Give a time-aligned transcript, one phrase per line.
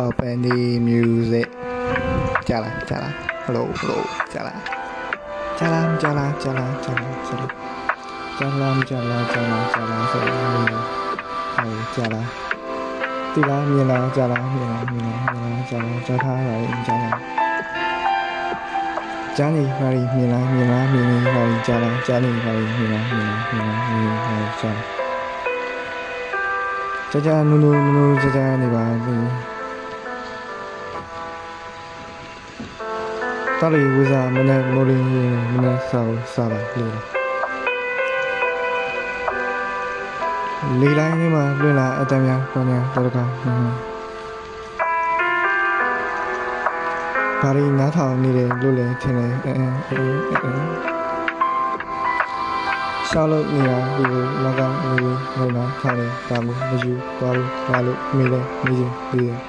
[0.00, 1.48] Papani music
[2.48, 3.12] ကြာလားကြာလား
[3.44, 3.98] hello hello
[4.32, 4.60] ကြာလား
[5.58, 7.52] ကြာလားကြာလားကြာလားကြာလားဆိုလို့
[8.38, 10.42] ကြာလားကြာလားကြာလားကြာလားဆိုလို့
[11.54, 12.26] ဟဲ့ကြာလား
[13.32, 17.16] တိလားမြင်လားကြာလားမြင်လားမြင်လားမြင်လားကြာလားကြာထားလားကြာလား
[19.36, 29.26] ကြာနေပါရီမြင်လားမြင်လားမြင်နေပါရီကြာလားကြာနေပါရီမြင်လားမြင်လားမြင်လားမြင်လားကြာကြာနူနူနူကြာကြာနေပါဘူး
[33.62, 35.04] တာလီဝိဇာမနေ့မိုးလင်း
[35.52, 36.84] မနေ့စာကိုစာပါလေ
[40.80, 43.58] လေးလိုက်နေမှာလွင့်လာအတမ်းများပေါ်ညာတော်တကာဟွန်း
[47.40, 49.52] ဘာရီနားထောင်နေတယ်လို့လည်းထင်တယ်အဲ
[49.88, 49.98] အဲ
[50.30, 50.52] အဲ
[53.08, 54.96] ရှောက်လို့နေရဒီလိုမကောင်းနေ
[55.38, 59.40] နေနာထားတယ်ဒါမှမယူဘာလို့ဘာလို့မေးလဲမေးချင်းပြီးတယ်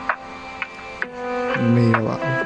[1.76, 2.41] မေးတော့ပါ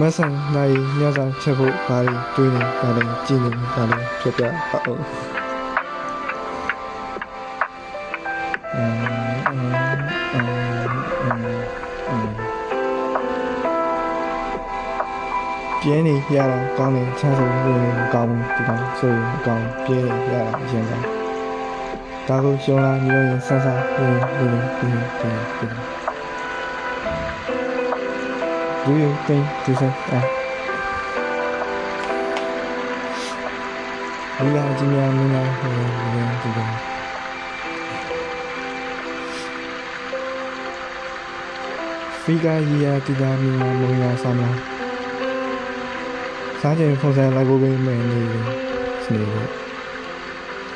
[0.00, 5.02] မဆန်နိုင်ညစာချက်ဖို့ဘာတွေတွေးနေဘာတွေကြည့်နေဘာတွေဖြစ်ပြပါဦး
[8.74, 8.96] အမ်
[9.48, 9.74] အမ်
[10.34, 10.50] အမ်
[11.22, 11.38] အမ်
[12.08, 12.34] အမ်
[15.80, 20.92] ပြင်းနေရတာကောင်းတယ်ချမ်းစုံလို့မကောင်းဘူးဒီကောင်ဆိုရင်အကောင်ပြင်းနေရတာအရင်က
[22.28, 26.05] ဒါကိုရှုံးလာမျိုးရင်ဆဆပြင်းပြင်းပြင်းပြင်းပြင်း
[28.86, 30.20] do you think Jesus à?
[34.38, 36.66] Mila, Jimmy, Mila Mila Mila Mila
[42.24, 44.48] Fika Jia Tida Mila Mila Sama
[46.62, 48.38] Sa chen phong sa la go be me, ni ni
[49.10, 49.46] ni ni.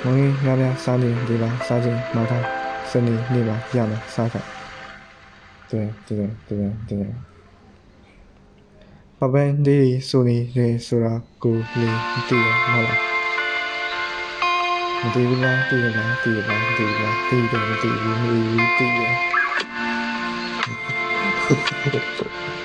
[0.05, 2.39] Mọi người nghe sa ni đi ba sa chen mà ta
[2.93, 4.41] sa ni đi ba ya na sa ka
[5.71, 7.30] 对对对对对。
[9.23, 13.01] ပပန်ဒီဆိုနေတယ်ဆိုတာကိုလေမသိရမဟုတ်လား
[15.01, 22.60] မသိဘူးလားသိရလားသိရလားမသိဘူးလားသိတယ်မသိဘူးမေးဘူးသိရဟာ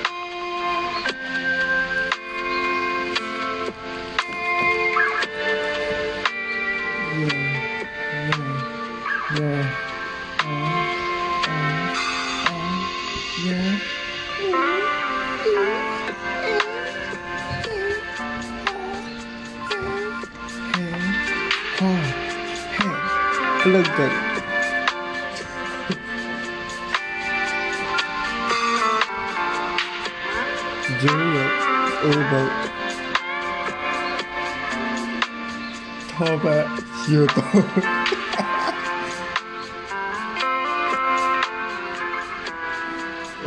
[37.05, 37.29] Shit.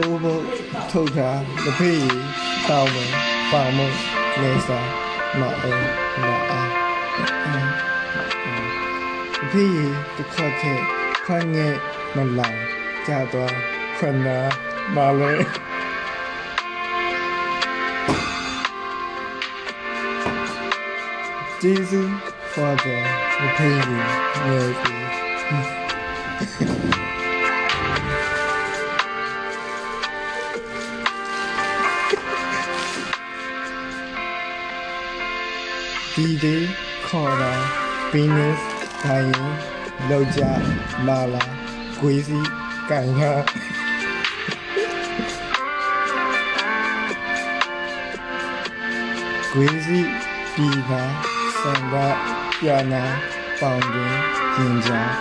[0.07, 0.39] Over
[0.91, 1.31] ထုတ်တာ
[1.65, 2.03] မဖေး
[2.69, 3.11] တောင်းမယ်
[3.51, 3.95] ပေါင်းမယ်
[4.41, 4.89] လဲစား
[5.41, 5.85] မအောင်
[6.21, 6.71] မအောင်
[9.41, 9.79] မဖေး
[10.17, 10.85] တစ်ခါတည်း
[11.27, 11.75] ခန်းငယ်
[12.15, 12.59] မလောင်
[13.07, 13.55] ကြာတော့
[13.99, 14.39] ခန္ဓာ
[14.95, 15.33] မလဲ
[21.61, 23.69] ကျေးဇူး 或者你可以
[24.47, 24.89] 阅读。
[36.15, 36.45] DJ
[37.07, 37.55] Cora
[38.11, 38.59] Venus
[39.03, 39.55] Dayan
[40.09, 40.59] Loja,
[41.07, 41.39] Lala
[42.01, 42.43] Quizzy
[42.89, 43.45] Kanya
[49.53, 50.03] Quizzy
[50.57, 51.38] Diva.
[51.63, 51.95] စံက
[52.61, 53.03] ပြနာ
[53.61, 54.15] ပေါင်တွင်
[54.57, 55.13] ရင်ကြား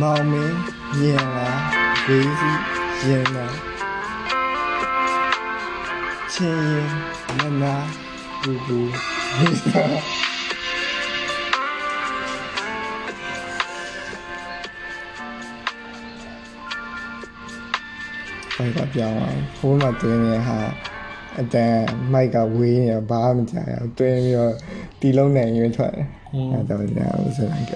[0.00, 0.58] မောင်မင်း
[1.00, 1.48] ညင်လာ
[2.06, 2.52] ဂေးစီ
[3.08, 3.46] ရင်လာ
[6.32, 6.90] ချင်းရင်
[7.38, 7.74] မနာ
[8.42, 8.78] ဘူဘူ
[9.36, 9.84] ဝိစာ
[18.56, 20.58] ဘာကပြောင်းအောင်ဘိုးမတင်းရဲ့ဟာ
[21.40, 21.76] အတန်
[22.12, 24.54] မိုက်ကဝေးနေဘာမှမကြရဘူးတွင်းပြီးတော့
[25.00, 26.06] တီလုံးနိုင်ရွေးထွက်တယ်
[26.52, 27.72] အဲတော့ညာဥစ္စာက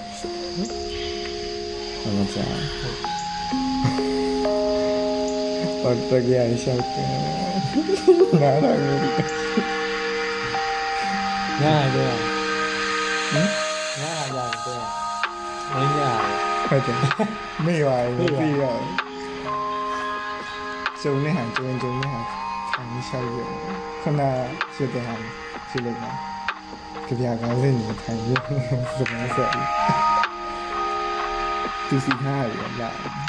[2.01, 2.53] ဘာမှကြား
[5.81, 7.07] ပတ်တကယ်ရှောက်တယ်
[8.41, 8.93] နားလာပြီ
[11.63, 11.65] ရ
[11.95, 12.13] တယ်
[13.31, 13.47] ဟဟမ်
[13.99, 14.83] မ်ရတယ်
[15.73, 16.01] မင်းရ
[16.67, 16.97] ဟုတ်တယ်
[17.65, 18.79] မေ့ပါဘူးပြီးတော့
[21.01, 22.48] ကျုံနေဟန်ကျုံကျုံနေဟ
[22.95, 23.47] 你下雨了，
[24.03, 24.47] 很难
[24.77, 25.19] 写这样的，
[25.73, 25.97] 就那个，
[27.09, 28.59] 这边的人们太愚笨，
[28.97, 29.51] 是这么说的，
[31.91, 33.28] 就是太愚笨。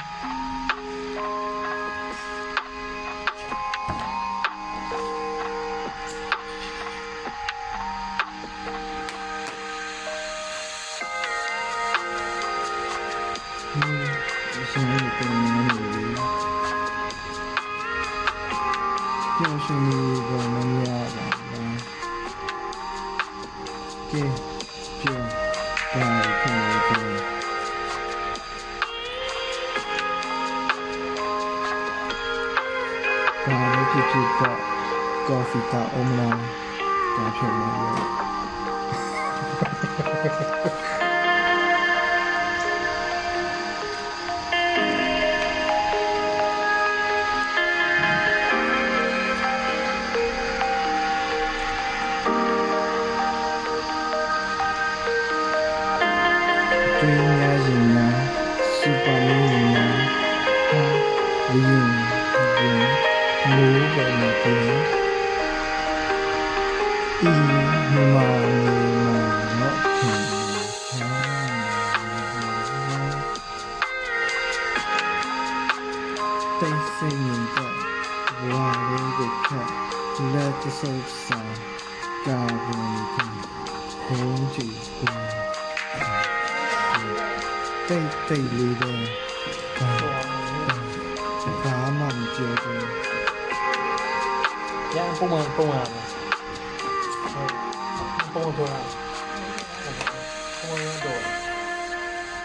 [33.93, 34.03] 不知
[34.39, 34.43] 道，
[35.27, 36.23] 高飞到欧姆拉，
[37.17, 37.59] 大片没
[41.05, 41.10] 有。
[76.61, 77.69] dancing in the
[78.43, 78.91] moonlight
[80.19, 81.81] when the sun shines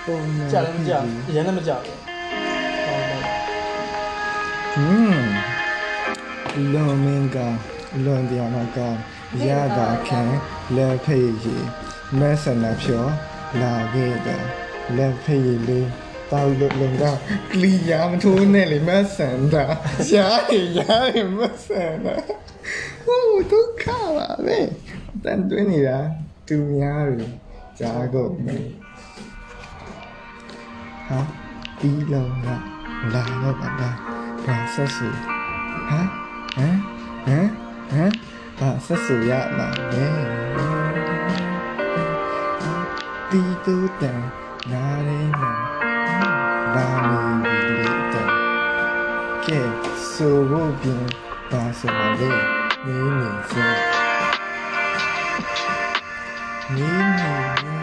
[0.08, 2.15] we'll shine together
[4.76, 5.30] ဟွန်း
[6.74, 7.38] လွန်မင်းက
[8.04, 8.80] လွန်တရားမက
[9.48, 10.22] ရတာခံ
[10.76, 11.56] လက်ဖေးရီ
[12.20, 13.06] မဆန္ဒဖြော
[13.62, 14.44] လာခဲ့တယ်
[14.98, 15.90] လက်ဖေးလေး
[16.32, 17.04] တောက်လို့လုံက
[17.52, 19.56] ကလီယာမထိုးနဲ့လေမဆန္ဒ
[20.10, 20.80] ရှားရရ
[21.16, 22.08] ရမဆန္ဒ
[23.06, 23.86] ဟိုဒုက္ခ
[24.18, 24.60] ပါပဲ
[25.24, 26.00] တန်တွင်းနေတာ
[26.48, 27.28] သူများတွေ
[27.80, 28.68] ကြားကုန်မယ်
[31.08, 31.20] ဟာ
[31.80, 32.48] ဒီလုံးက
[33.14, 34.15] လာတော့ပါလား
[34.48, 35.92] 马萨鼠，啊
[36.56, 36.62] 啊
[37.26, 37.32] 啊
[37.90, 37.98] 啊！
[38.60, 39.98] 马萨鼠呀，马嘞，
[43.32, 44.08] 滴嘟哒，
[44.70, 45.42] 哪里嘛，
[46.76, 46.78] 哪
[47.10, 47.84] 里里里
[48.14, 48.16] 哒，
[49.48, 49.50] 给
[49.98, 50.54] 手我
[50.84, 50.86] 边，
[51.50, 52.22] 把手马嘞，
[52.86, 53.52] 你你说，
[56.70, 56.78] 你
[57.70, 57.75] 你。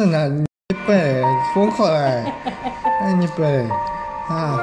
[0.00, 0.46] 是呢，你
[0.86, 1.22] 笨，
[1.54, 2.24] 疯狂哎，
[3.02, 3.68] 哎你笨
[4.30, 4.58] 啊！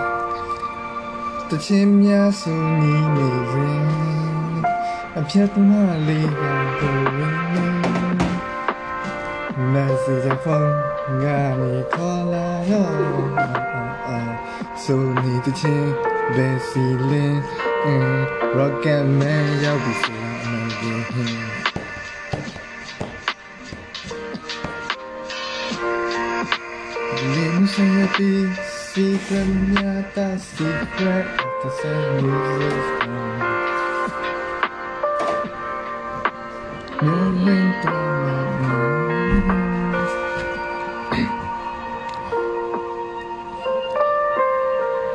[1.48, 3.22] 的前面是你的
[3.54, 4.64] 人，
[5.14, 6.42] 那偏不那里的
[7.14, 7.22] 人，
[9.74, 10.66] 那是在放啊
[11.56, 12.02] 你靠
[12.32, 12.74] 来哟，
[14.76, 15.70] 手你的钱
[16.34, 16.80] 别洗
[17.12, 17.44] 脸，
[17.86, 18.26] 嗯
[18.56, 20.27] ，rock and man 要不洗。
[28.18, 33.08] be secret, not the secret of the same music.
[37.04, 37.74] Moving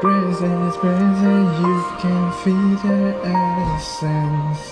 [0.01, 4.63] Present, presence, you can feel the essence.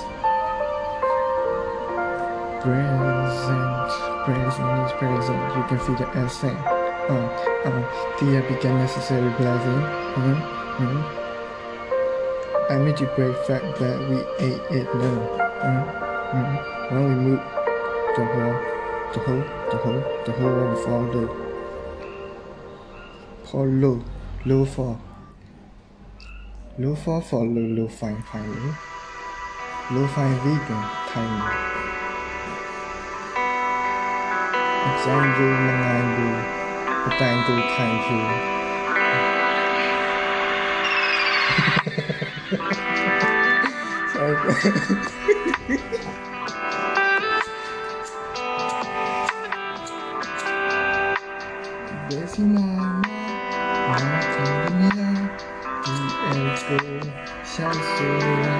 [2.62, 3.90] Present,
[4.24, 6.79] present is present, you can feel the essence.
[7.08, 7.24] Um,
[7.64, 7.84] um,
[8.18, 9.82] Thea began necessary blessing.
[10.14, 10.38] Mm-hmm.
[10.82, 11.02] Mm-hmm.
[12.72, 13.48] I made you breakfast
[13.80, 15.18] that we ate it now.
[15.64, 16.36] Mm-hmm.
[16.36, 16.94] Mm-hmm.
[16.94, 17.42] When we moved
[18.16, 18.56] the whole,
[19.12, 21.28] the whole, the whole, the whole world followed low.
[23.44, 24.04] Paul low,
[24.44, 25.00] low fall.
[26.78, 28.76] Low fall for low, low fine, fine.
[29.90, 31.40] Low fine vegan, tiny.
[34.94, 36.59] Exam rule, man, rule.
[37.18, 38.08] 单独看去，
[41.60, 43.00] 哈哈哈哈哈哈，
[57.44, 57.78] 笑死！
[57.78, 58.04] 哈哈哈，哈
[58.42, 58.59] 哈哈。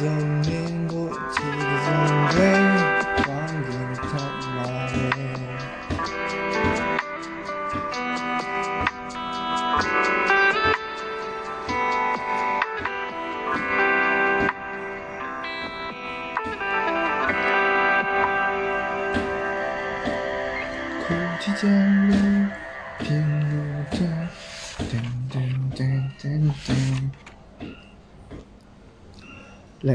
[0.00, 0.37] in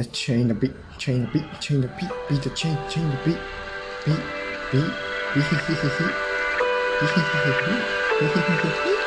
[0.04, 3.16] Let's chain the beat, chain the beat, chain the beat, beat the chain, chain the
[3.24, 3.38] beat,
[4.04, 4.20] beat,
[4.74, 4.84] beat,
[5.34, 5.96] beat, beat, beat, beat,
[8.20, 9.00] beat, beat, beat, beat,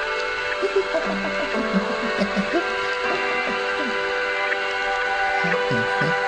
[5.69, 6.26] Thank you.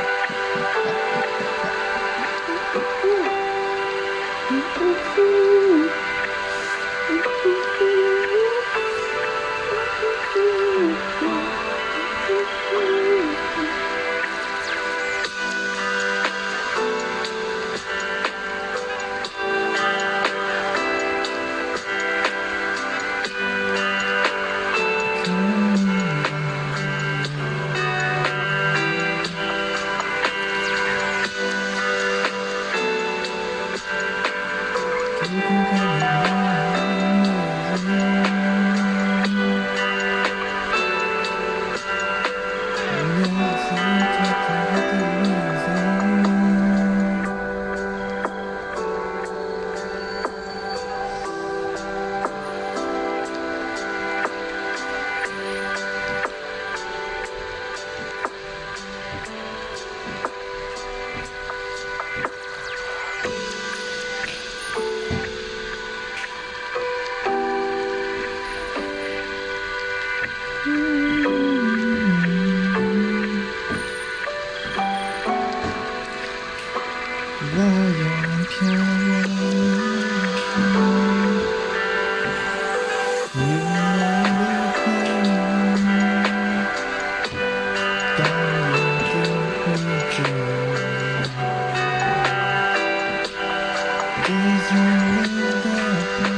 [94.48, 96.37] always running back.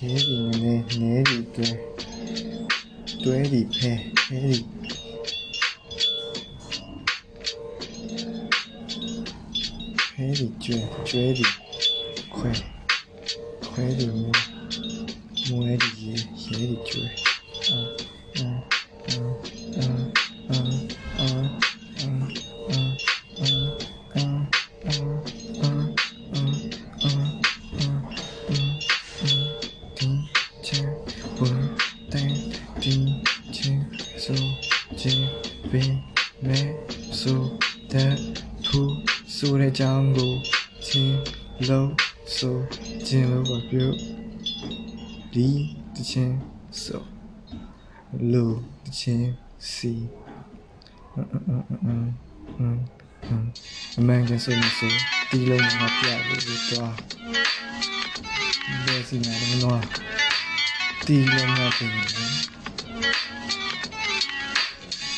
[0.00, 1.70] ne di ne ne di tue
[3.22, 4.66] tue di pe pe di
[10.14, 11.44] pe di
[17.68, 17.88] 嗯
[18.38, 18.62] 嗯
[19.08, 19.36] 嗯
[19.76, 20.05] 嗯。
[46.26, 46.40] ချင်း
[46.82, 47.02] ဆို
[48.32, 48.44] လူ
[48.84, 49.32] တချင်း
[49.72, 49.92] စီ
[51.14, 52.82] အင်းအင်းအင်းအင်း
[53.24, 53.48] အင်း
[53.98, 54.92] အမှန်ကန်ဆိုလို့ဆို
[55.30, 56.92] ဒီလုံးမှာပြလို့တော့
[58.84, 59.82] ဘယ်စီနေလဲနော်
[61.06, 62.02] ဒီလုံးမှာပြင်နေ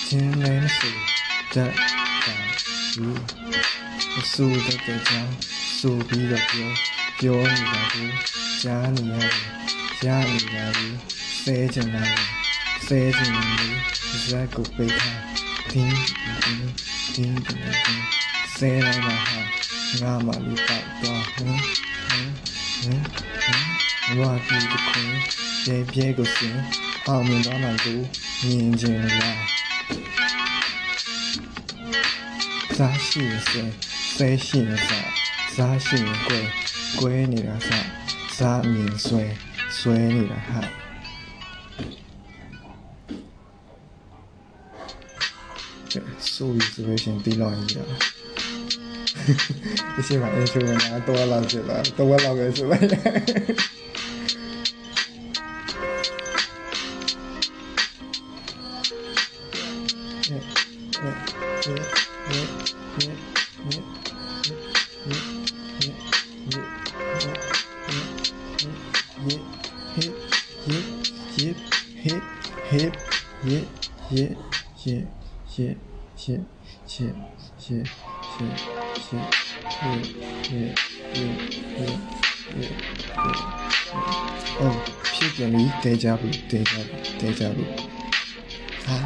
[0.09, 0.95] ချင်းလည်းဆို
[1.55, 1.73] တတ်
[2.25, 2.37] တာ
[2.95, 3.23] ဘူး
[4.19, 5.33] အဆူတဲ့တဲ့ကြောင့်
[5.79, 6.71] ဆိုပြီးတော့ပြော
[7.19, 8.09] ပြောနေတာကို
[8.63, 9.58] ကြားနေရတယ်
[10.03, 10.75] 压力来了，
[11.45, 12.17] 飞进来了，
[12.83, 13.47] 飞进来了，
[14.13, 15.05] 你在鼓励他，
[15.69, 15.97] 听不
[16.41, 16.75] 听，
[17.13, 17.63] 听不听，
[18.57, 19.45] 谁来呐喊，
[20.01, 20.67] 那么你打
[21.03, 21.61] 断，嗯
[22.13, 22.35] 嗯
[22.85, 23.05] 嗯
[24.11, 25.01] 嗯，我记得哭，
[25.65, 26.55] 别别个心，
[27.05, 28.09] 后面装满毒，
[28.45, 29.37] 眼睛亮。
[32.77, 33.73] 啥戏是
[34.17, 34.95] 谁戏啥？
[35.57, 35.97] 啥戏
[36.29, 37.75] 过，过你俩啥？
[38.31, 39.37] 啥年谁？
[39.71, 40.63] 所以你的汗。
[45.91, 47.83] 对所以是危先低落一样
[49.97, 51.83] 你喜欢 angelina 多了是吧？
[51.97, 52.77] 多了是吧？
[76.87, 77.15] hip
[77.59, 77.87] hip
[78.35, 78.57] hip
[79.09, 79.35] hip
[79.81, 80.05] hip
[80.47, 80.79] hip
[81.15, 82.07] hip hip
[82.55, 82.77] hip
[84.61, 84.77] Oh
[85.15, 87.65] ဖြစ်ပြန်ပြီတဲကြပြီတဲကြပြီတဲကြပြီ
[88.85, 88.97] ဟာ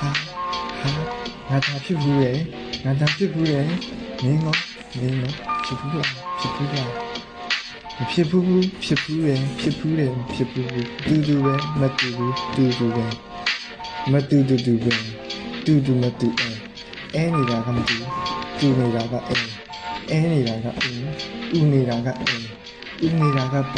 [0.00, 0.10] ဟာ
[0.80, 0.90] ဟာ
[1.48, 2.32] ငါသာဖြစ်ဘူးလေ
[2.84, 3.60] ငါသာဖြစ်ဘူးလေ
[4.22, 4.54] မင်းကော
[5.00, 5.32] မင်းကော
[5.64, 6.90] ဖြစ်ဘူးလားဖြစ်ဘူးလား
[7.96, 13.06] မဖြစ်ဘူးဘူးဖြစ်ဘူးတယ်ဖြစ်ဘူးတယ်ဖြစ်ဘူးဘူးတူတူပဲမတူဘူးတူတူပဲ
[14.12, 14.94] မတူတူတူပဲ
[15.64, 16.49] တူတူမတူအဲ
[17.14, 17.96] အဲနေတာကမတူ
[18.58, 19.38] တူနေတာကအဲ
[20.10, 21.00] အဲနေတာကအင်း
[21.50, 22.46] တူနေတာကအင်း
[23.00, 23.74] တူနေတာကပ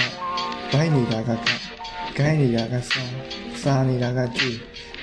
[0.72, 1.48] ဘိုင်းနေတာကက
[2.16, 3.10] ဂိုင်းနေတာကစား
[3.62, 4.58] စားနေတာကကျွေး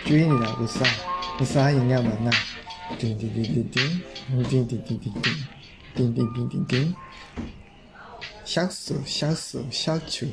[0.05, 0.95] ကျွေးနေတာကစား
[1.37, 2.35] မစားရင်ညမှာနာ
[2.99, 5.15] တင်းတင်းတင်းတင်းတင်းတင်းတင်းတင်းတင်း
[5.95, 6.89] တင်းတင်းတင်းတင်းတင်း
[8.51, 10.25] ရှောက်ဆူရှောက်ဆူရှောက်ချူ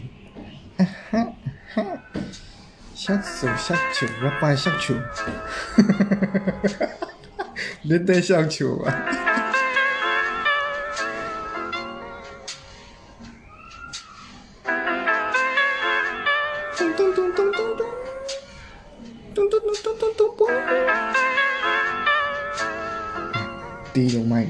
[3.03, 4.95] ရှောက်ဆူရှောက်ချူရပါရှောက်ချူ
[7.83, 8.93] 您对象球吧。
[16.79, 17.87] 咚咚咚咚咚咚，
[19.35, 20.49] 咚咚咚咚咚咚咚。
[23.95, 24.47] đi đâu mày,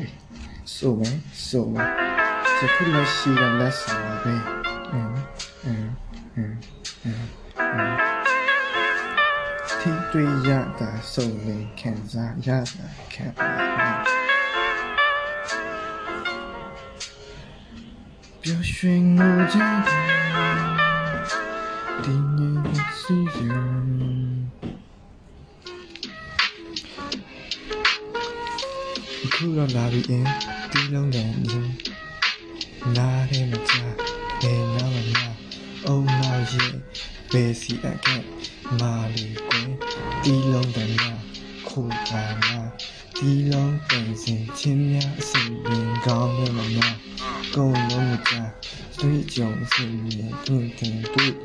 [0.64, 1.86] sổ mày, sổ mày,
[2.60, 4.55] sẽ không nói gì làm lá sổ mày.
[10.16, 12.70] 对压打手雷砍杀压打
[13.10, 13.34] 砍。
[18.40, 19.90] 表现我家的
[22.02, 22.98] 定义不是
[23.44, 24.50] 人。
[29.32, 30.24] 苦了哪里人，
[30.70, 31.76] 地了哪人，
[32.94, 33.74] 哪里没家，
[34.40, 34.48] 哪
[34.78, 35.20] 哪没家，
[35.84, 36.80] 哦那耶，
[37.30, 38.24] 别是爱看。
[38.72, 39.78] 马里酒乌
[40.22, 40.80] 鸡的仔
[41.64, 42.72] 苦大糕
[43.88, 46.80] 点心清热青便是点高吃芋
[47.52, 47.72] 头糕
[48.18, 48.54] 点
[48.96, 51.40] 带有甜美味对只你一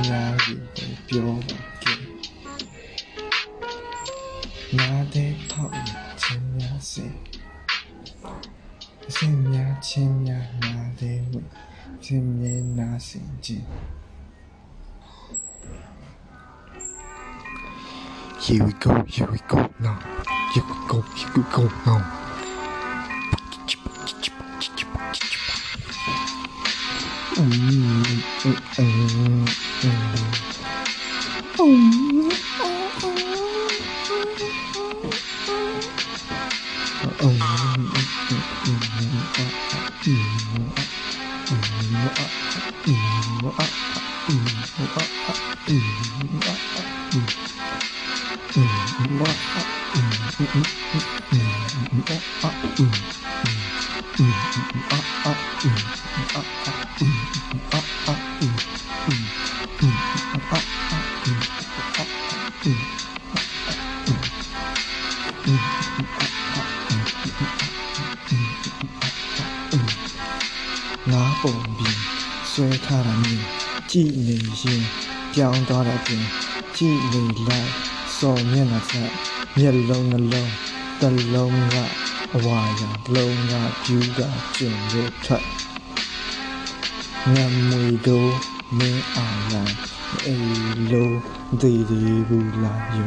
[0.00, 1.46] 分离你不用太
[1.80, 1.89] 多
[9.10, 11.42] 千一千一那地回，
[12.00, 13.60] 千一那城節。
[18.38, 19.98] Here we go, here we go now.
[20.54, 22.00] Here we go, here we go now.
[27.36, 28.04] Mm,
[28.44, 29.46] mm, mm,
[29.82, 29.98] mm.
[31.58, 32.29] Oh.
[71.06, 71.92] 拿薄面，
[72.44, 73.38] 细脚男儿；
[73.88, 74.86] 几里远，
[75.32, 76.16] 江大的城；
[76.72, 77.64] 几里来，
[78.06, 79.39] 少年的城。
[79.56, 80.52] မျက်နှာဆက်မျက်လုံးနှလုံး
[81.00, 81.76] တစ်လုံးက
[82.34, 82.80] အဝါရ
[83.14, 84.20] လုံးကပြူးက
[84.56, 85.44] ကျင်ရထွက်
[87.34, 88.32] ငမ်မွေတို့
[88.78, 89.64] မင်းအောင်လာ
[90.26, 91.18] အေးလုံး
[91.60, 93.06] ဒီဒီဘူးလာယူ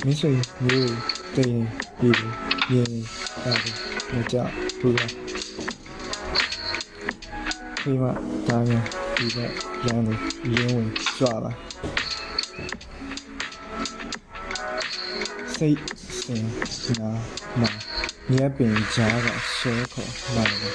[0.00, 0.44] 你说你
[1.32, 1.54] 对，
[1.96, 3.74] 比你你交不
[4.08, 4.98] 我交不，
[7.82, 11.62] 起码大家一个样的英文说话。
[15.60, 15.78] စိတ်
[16.20, 16.44] စင်
[17.00, 17.10] နာ
[17.60, 17.70] နာ
[18.30, 20.72] မြက်ပင်ကြားကဆွဲခေါ်လာတယ်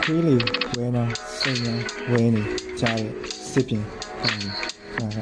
[0.00, 0.44] ခွေးလေး
[0.76, 1.04] ဝဲနာ
[1.38, 1.74] စိတ်ညာ
[2.10, 2.42] ဝဲနေ
[2.80, 3.10] ကြတဲ့
[3.50, 3.84] စစ်ပြင်
[4.20, 4.54] ကောင်းကြီး
[4.98, 5.18] ဒါက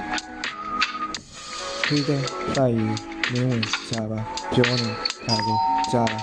[1.85, 2.23] ခွေးတဲ့
[2.57, 2.87] တိုက်ယူ
[3.33, 4.21] မင်းဝင်ကြပါ
[4.53, 4.91] ပြောနေ
[5.27, 5.59] တာကို
[5.93, 6.21] ကြားတာ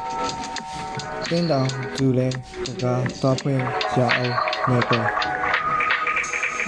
[1.30, 2.28] တင်းတောင်သူလဲ
[2.66, 3.62] တကားသွားဖွင့်
[3.98, 4.36] ရအောင်
[4.70, 5.00] နေပဲ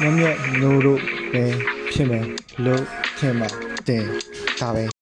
[0.02, 1.46] မမြတ်နိုးတို့ပဲ
[1.94, 2.26] ဖြစ်မယ်
[2.66, 2.84] လို့
[3.18, 3.50] ထင်ပါ
[3.88, 4.04] တယ်
[4.60, 4.93] ဒါပဲ